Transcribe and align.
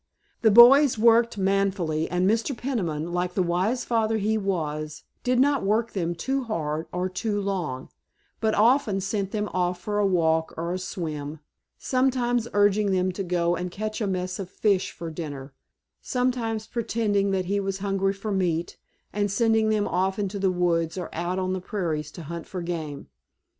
The 0.41 0.49
boys 0.49 0.97
worked 0.97 1.37
manfully, 1.37 2.09
and 2.09 2.27
Mr. 2.27 2.57
Peniman, 2.57 3.13
like 3.13 3.35
the 3.35 3.43
wise 3.43 3.85
father 3.85 4.17
he 4.17 4.35
was, 4.35 5.03
did 5.23 5.39
not 5.39 5.61
work 5.61 5.91
them 5.93 6.15
too 6.15 6.41
hard 6.41 6.87
or 6.91 7.07
too 7.07 7.39
long, 7.39 7.87
but 8.39 8.55
often 8.55 8.99
sent 8.99 9.29
them 9.29 9.47
off 9.53 9.79
for 9.79 9.99
a 9.99 10.05
walk 10.07 10.55
or 10.57 10.73
a 10.73 10.79
swim, 10.79 11.39
sometimes 11.77 12.47
urging 12.51 12.89
them 12.91 13.11
to 13.11 13.21
go 13.21 13.55
and 13.55 13.69
catch 13.69 14.01
a 14.01 14.07
mess 14.07 14.39
of 14.39 14.49
fish 14.49 14.89
for 14.91 15.11
dinner, 15.11 15.53
sometimes 16.01 16.65
pretending 16.65 17.29
that 17.29 17.45
he 17.45 17.59
was 17.59 17.77
hungry 17.77 18.13
for 18.13 18.31
meat 18.31 18.77
and 19.13 19.29
sending 19.31 19.69
them 19.69 19.87
off 19.87 20.17
into 20.17 20.39
the 20.39 20.49
woods 20.49 20.97
or 20.97 21.11
out 21.13 21.37
on 21.37 21.53
the 21.53 21.61
prairies 21.61 22.09
to 22.09 22.23
hunt 22.23 22.47
for 22.47 22.63
game. 22.63 23.05